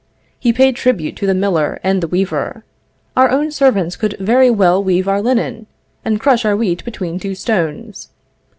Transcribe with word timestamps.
He 0.39 0.51
paid 0.51 0.75
tribute 0.75 1.15
to 1.17 1.27
the 1.27 1.35
miller 1.35 1.79
and 1.83 2.01
the 2.01 2.07
weaver; 2.07 2.63
our 3.15 3.29
own 3.29 3.51
servants 3.51 3.95
could 3.95 4.17
very 4.19 4.49
well 4.49 4.83
weave 4.83 5.07
our 5.07 5.21
linen, 5.21 5.67
and 6.03 6.19
crush 6.19 6.43
our 6.43 6.57
wheat 6.57 6.83
between 6.83 7.19
two 7.19 7.35
stones. 7.35 8.09